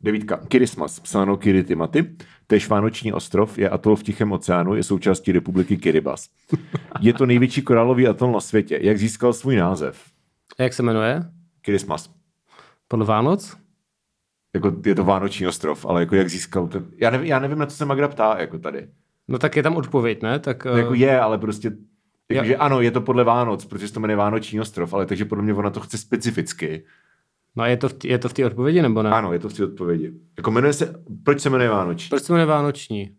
[0.00, 0.36] devítka.
[0.48, 2.16] Kirismas, psáno Kiritimaty.
[2.46, 6.22] Tež Vánoční ostrov je atol v Tichém oceánu, je součástí republiky Kiribati.
[7.00, 8.78] Je to největší korálový atol na světě.
[8.82, 10.02] Jak získal svůj název?
[10.58, 11.22] A jak se jmenuje?
[11.64, 12.10] Kirismas.
[12.88, 13.56] Podle Vánoc?
[14.54, 16.86] Jako, je to Vánoční ostrov, ale jako jak získal ten...
[16.96, 18.88] Já nevím, já nevím na co se Magra ptá, jako tady.
[19.28, 20.38] No tak je tam odpověď, ne?
[20.38, 21.68] Tak, No, jako uh, je, ale prostě...
[21.68, 22.36] Jo.
[22.36, 25.44] Jakože ano, je to podle Vánoc, protože se to jmenuje Vánoční ostrov, ale takže podle
[25.44, 26.84] mě ona to chce specificky.
[27.56, 29.10] no je to, v je to v té odpovědi, nebo ne?
[29.10, 30.12] Ano, je to v té odpovědi.
[30.36, 30.94] Jako jmenuje se...
[31.24, 32.08] Proč se jmenuje Vánoční?
[32.08, 33.16] Proč se jmenuje Vánoční?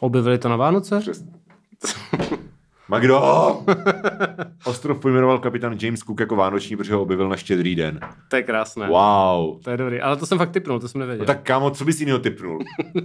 [0.00, 1.00] Objevili to na Vánoce?
[1.00, 1.32] Přesně.
[2.88, 3.64] Magdo!
[4.64, 8.00] Ostrov pojmenoval kapitán James Cook jako vánoční, protože ho objevil na štědrý den.
[8.28, 8.88] To je krásné.
[8.88, 9.62] Wow.
[9.62, 11.22] To je dobrý, ale to jsem fakt typnul, to jsem nevěděl.
[11.22, 12.64] No tak kámo, co bys jiného typnul?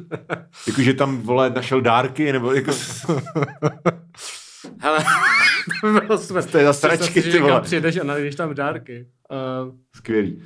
[0.68, 2.72] Jakože tam, vole, našel dárky, nebo jako...
[4.80, 5.00] Hele,
[5.82, 6.18] to by bylo.
[6.52, 7.62] To je za sračky, ty vole.
[7.62, 9.08] přijedeš a najdeš tam dárky.
[9.32, 10.42] Uh, Skvělý.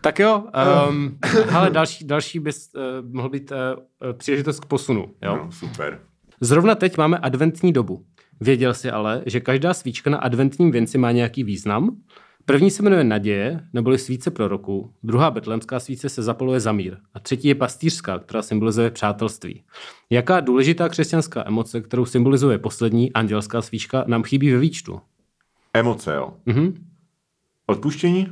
[0.00, 0.44] tak jo,
[0.88, 1.18] um,
[1.48, 5.14] hele, další, další bys uh, mohl být uh, příležitost k posunu.
[5.22, 5.36] Jo?
[5.36, 6.00] No, super.
[6.40, 8.04] Zrovna teď máme adventní dobu.
[8.40, 11.96] Věděl jsi ale, že každá svíčka na adventním věnci má nějaký význam?
[12.46, 17.20] První se jmenuje Naděje, neboli svíce proroku, druhá betlemská svíce se zapaluje za mír a
[17.20, 19.62] třetí je pastýřská, která symbolizuje přátelství.
[20.10, 25.00] Jaká důležitá křesťanská emoce, kterou symbolizuje poslední andělská svíčka, nám chybí ve výčtu?
[25.74, 26.34] Emoce, jo.
[26.46, 26.86] Mhm.
[27.66, 28.28] Odpuštění?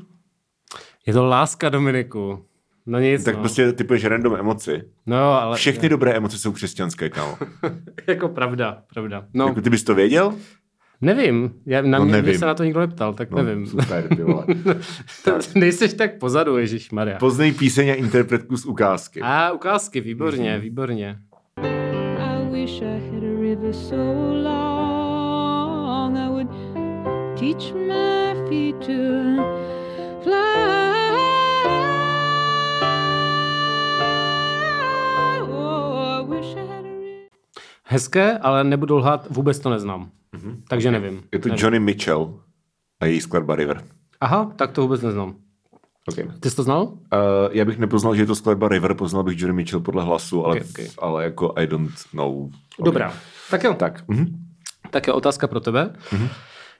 [1.06, 2.44] Je to láska, Dominiku.
[2.86, 3.40] No nic, Tak no.
[3.40, 4.82] prostě typuješ random emoci.
[5.06, 5.56] No jo, ale...
[5.56, 7.38] Všechny dobré emoce jsou křesťanské, kámo.
[8.06, 9.24] jako pravda, pravda.
[9.34, 10.34] No, Jako ty bys to věděl?
[11.00, 11.50] nevím.
[11.66, 12.38] Já, na No mě, mě nevím.
[12.38, 13.66] se na to nikdo neptal, tak No, nevím.
[13.66, 14.44] Super, ty vole.
[15.54, 17.18] Nejseš tak pozadu, Ježíš Maria.
[17.18, 19.20] Poznej píseň a interpretku z ukázky.
[19.22, 20.60] A ukázky, výborně, Mhm.
[20.60, 21.18] výborně.
[22.18, 23.96] I wish I had a river so
[24.42, 26.48] long I would
[27.38, 28.92] teach my feet to
[30.22, 31.01] fly.
[37.92, 40.10] Hezké, ale nebudu lhát, vůbec to neznám.
[40.68, 41.14] Takže nevím.
[41.14, 41.22] Mhm.
[41.32, 41.62] Je to nevím.
[41.62, 42.40] Johnny Mitchell
[43.00, 43.82] a její skladba River.
[44.20, 45.34] Aha, tak to vůbec neznám.
[46.08, 46.24] Okay.
[46.40, 46.82] Ty jsi to znal?
[46.84, 46.98] Uh,
[47.50, 50.56] já bych nepoznal, že je to skladba River, poznal bych Johnny Mitchell podle hlasu, ale,
[50.60, 50.86] Ok, ok.
[50.98, 52.42] ale jako I don't know.
[52.42, 52.52] Okay.
[52.84, 53.14] Dobrá.
[53.50, 53.74] Tak jo.
[53.74, 54.08] Tak.
[54.08, 54.26] Mhm.
[54.90, 55.94] Tak je otázka pro tebe.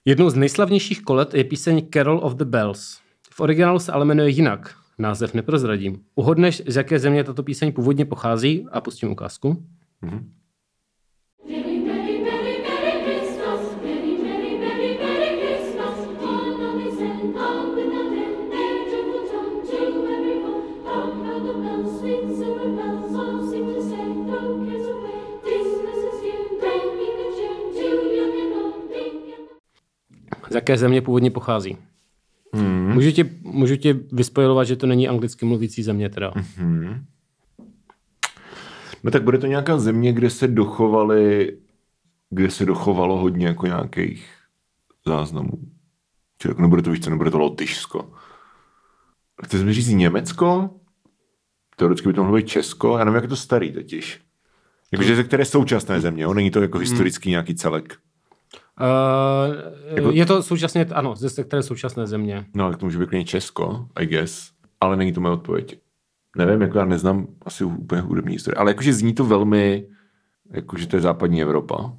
[0.05, 2.99] Jednou z nejslavnějších kolet je píseň Carol of the Bells.
[3.31, 4.75] V originálu se ale jmenuje jinak.
[4.99, 5.99] Název neprozradím.
[6.15, 9.65] Uhodneš, z jaké země tato píseň původně pochází a pustím ukázku.
[10.03, 10.21] Merry,
[30.53, 31.77] Z jaké země původně pochází?
[32.55, 32.93] Hmm.
[32.93, 36.33] Můžu, tě, můžu tě vyspojovat, že to není anglicky mluvící země teda.
[39.03, 41.57] No tak bude to nějaká země, kde se dochovali,
[42.31, 44.29] kde se dochovalo hodně jako nějakých
[45.07, 45.59] záznamů.
[46.39, 48.13] Či jako nebude to, víš co, nebude to Lotyšsko.
[49.45, 50.71] Chceš mi říct Německo?
[51.77, 54.21] Teoreticky by to mohlo být Česko, já nevím, jak je to starý totiž.
[54.93, 56.35] Jakože ze které současné země, jo?
[56.35, 57.99] není to jako historický nějaký celek.
[58.81, 62.47] Uh, Jako- Je to současně, ano, ze které současné země.
[62.55, 64.51] No, tak to může být klidně Česko, I guess.
[64.81, 65.81] Ale není to moje odpověď.
[66.37, 69.87] Nevím, jako já neznám asi úplně hudební historii, ale jakože zní to velmi,
[70.51, 71.93] jakože to je západní Evropa.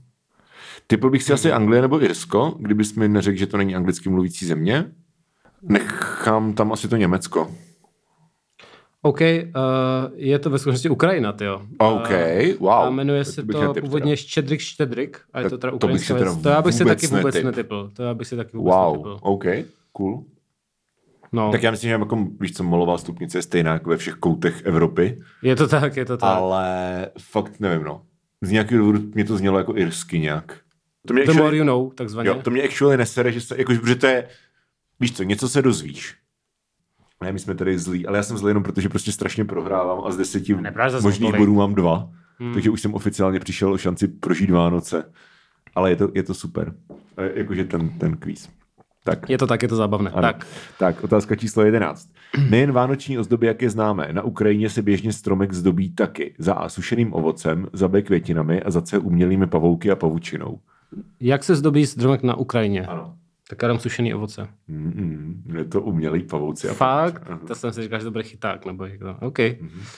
[0.88, 4.46] Typl bych si asi Anglie nebo Irsko, kdybys mi neřekl, že to není anglicky mluvící
[4.46, 4.92] země.
[5.62, 7.52] Nechám tam asi to Německo.
[9.06, 9.26] OK, uh,
[10.16, 11.62] je to ve skutečnosti Ukrajina, jo.
[11.78, 12.10] OK,
[12.60, 12.70] wow.
[12.72, 16.38] A jmenuje se to netypl původně Štědrik Štědrik a je to teda to ukrajinská věc.
[16.38, 17.46] To já bych si taky vůbec netypl.
[17.48, 17.92] netypl.
[17.94, 19.18] To já bych si taky vůbec Wow, netypl.
[19.22, 19.46] OK,
[19.92, 20.24] cool.
[21.32, 24.14] No, Tak já myslím, že jako, víš co, molová stupnice je stejná jako ve všech
[24.14, 26.38] koutech Evropy, je to tak, je to tak.
[26.38, 28.02] ale fakt nevím, no.
[28.42, 30.58] Z nějakého důvodu mě to znělo jako irsky nějak.
[31.08, 32.30] To mě The actually- more you know, takzvaně.
[32.30, 34.28] Jo, to mě actually nesere, že se, jakož, protože to je,
[35.00, 36.16] víš co, něco se dozvíš.
[37.24, 40.12] Ne, my jsme tady zlí, ale já jsem zlý jenom protože prostě strašně prohrávám a
[40.12, 40.56] z deseti
[41.02, 41.36] možných tolik.
[41.40, 42.10] bodů mám dva.
[42.40, 42.54] Hmm.
[42.54, 45.12] Takže už jsem oficiálně přišel o šanci prožít Vánoce.
[45.76, 46.74] Ale je to, je to super.
[47.18, 48.50] E, Jakože ten, ten kvíz.
[49.04, 49.30] Tak.
[49.30, 50.10] Je to tak, je to zábavné.
[50.10, 50.22] Ano.
[50.22, 50.48] Tak,
[50.80, 52.10] tak, otázka číslo 11.
[52.50, 56.36] Nejen vánoční ozdoby, jak je známe, na Ukrajině se běžně stromek zdobí taky.
[56.38, 60.60] Za A sušeným ovocem, za B květinami a za C umělými pavouky a pavučinou.
[61.20, 62.86] jak se zdobí stromek na Ukrajině?
[62.88, 63.16] Ano.
[63.50, 64.48] Tak já dám sušený ovoce.
[64.70, 66.70] Mm-mm, je to umělý pavouci.
[66.70, 67.24] a Fakt?
[67.30, 67.40] Aha.
[67.48, 69.18] To jsem si říkal, že to bude chyták, nebo jak to.
[69.28, 69.40] OK.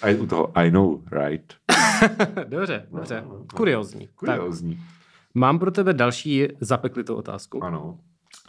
[0.01, 1.53] A je u toho I know, right?
[2.47, 3.23] dobře, dobře.
[3.55, 4.07] Kuriozní.
[4.07, 4.79] Tak, Kuriozní.
[5.33, 7.63] mám pro tebe další zapeklitou otázku.
[7.63, 7.99] Ano.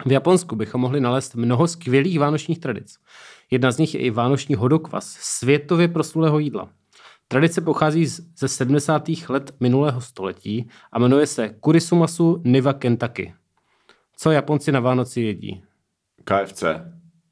[0.05, 2.95] V Japonsku bychom mohli nalézt mnoho skvělých vánočních tradic.
[3.51, 6.69] Jedna z nich je i vánoční hodokvas, světově proslulého jídla.
[7.27, 9.03] Tradice pochází z- ze 70.
[9.29, 13.33] let minulého století a jmenuje se Kurisumasu Niva Kentucky.
[14.17, 15.63] Co Japonci na Vánoci jedí?
[16.23, 16.63] KFC.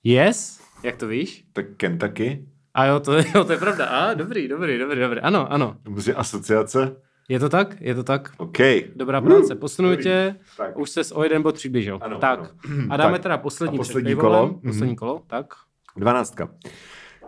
[0.04, 0.62] Yes?
[0.84, 1.46] Jak to víš?
[1.54, 2.46] Tak Kentucky?
[2.74, 3.86] A jo, to, jo, to je pravda.
[3.86, 5.20] A, dobrý, dobrý, dobrý, dobrý.
[5.20, 5.78] Ano, ano.
[5.84, 6.96] Prostě asociace?
[7.30, 7.78] Je to tak?
[7.82, 8.32] Je to tak?
[8.38, 8.58] OK.
[8.96, 9.56] Dobrá práce.
[9.56, 10.36] Posunu tě.
[10.58, 10.78] Tak.
[10.80, 12.00] Už se o jeden bod přiblížil.
[12.02, 12.40] Ano, tak.
[12.40, 12.50] ano.
[12.90, 13.24] A dáme Tak.
[13.24, 14.54] teda poslední, A poslední kolo.
[14.54, 14.96] Poslední Mhm.
[14.96, 15.46] kolo, tak.
[15.98, 16.50] Dvanáctka.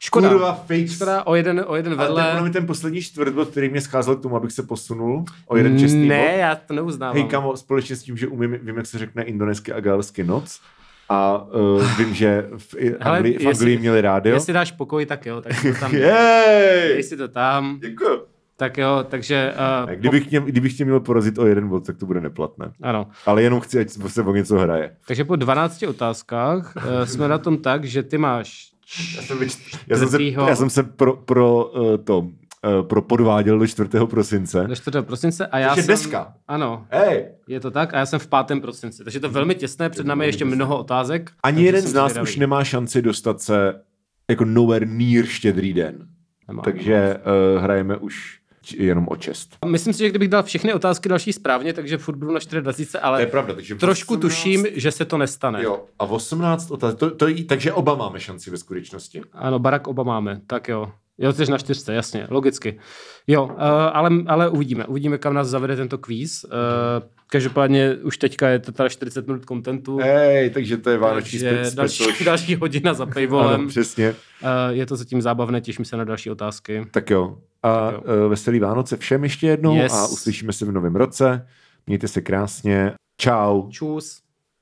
[0.00, 0.28] škoda.
[0.28, 0.90] Kurva, fake.
[0.90, 2.42] Škoda o jeden, o jeden Ale vedle.
[2.42, 6.08] mě ten poslední čtvrtbod, který mě scházel k tomu, abych se posunul o jeden čestný
[6.08, 6.38] ne, bod.
[6.38, 7.16] já to neuznávám.
[7.16, 10.60] Hej kamo, společně s tím, že umím, vím, jak se řekne indonesky a galsky noc.
[11.08, 14.34] A uh, vím, že v, Hele, Anglii, v jestli- Anglii měli rádio.
[14.34, 15.94] Jestli dáš pokoj, tak jo, tak to tam.
[15.94, 17.02] Jej!
[17.02, 18.18] Si to tam, Děkuji.
[18.56, 19.52] tak jo, takže...
[19.84, 22.72] Uh, Kdybych tě, kdybych tě měl porazit o jeden bod, tak to bude neplatné.
[22.82, 23.06] ano.
[23.26, 24.96] Ale jenom chci, ať se o něco hraje.
[25.06, 28.68] Takže po 12 otázkách uh, jsme na tom tak, že ty máš
[29.16, 29.38] Já jsem,
[29.86, 32.28] já jsem se, já jsem se pro, pro uh, to,
[32.82, 33.90] pro podváděl do 4.
[34.06, 34.64] prosince.
[34.68, 35.02] do 4.
[35.02, 35.86] prosince a já Což jsem...
[35.86, 36.34] dneska.
[36.48, 37.28] Ano, Hej!
[37.48, 38.60] je to tak a já jsem v 5.
[38.60, 39.04] prosinci.
[39.04, 41.30] Takže to je velmi těsné, před námi je ještě mnoho otázek.
[41.42, 43.74] Ani jeden z nás už nemá šanci dostat se
[44.30, 46.08] jako nowhere near štědrý den.
[46.48, 46.62] Nemá.
[46.62, 48.38] Takže uh, hrajeme už
[48.76, 49.56] jenom o čest.
[49.66, 52.62] Myslím si, že kdybych dal všechny otázky další správně, takže furt budu na 4
[53.02, 55.62] ale To je pravda, takže trošku 18 tuším, že se to nestane.
[55.62, 59.22] Jo, a 18 otázek, to, to, je- takže oba máme šanci ve skutečnosti.
[59.32, 60.92] Ano, Barack Obama máme, tak jo.
[61.18, 62.78] Jo, jsi na čtyřce, jasně, logicky.
[63.26, 63.52] Jo, uh,
[63.92, 64.86] ale, ale uvidíme.
[64.86, 66.44] Uvidíme, kam nás zavede tento kvíz.
[66.44, 66.50] Uh,
[67.30, 69.98] každopádně už teďka je to teda 40 minut kontentu.
[69.98, 73.68] Hej, takže to je vánoční takže spe- další, další hodina za Ano, paywallem.
[73.68, 74.10] přesně.
[74.10, 76.86] Uh, je to zatím zábavné, těším se na další otázky.
[76.90, 77.38] Tak jo.
[77.62, 79.92] A Tak uh, veselý Vánoce všem ještě jednou Yes.
[79.92, 81.46] a uslyšíme se v novém roce.
[81.86, 82.92] Mějte se krásně.
[83.20, 83.70] Čau.
[83.70, 84.20] Čus.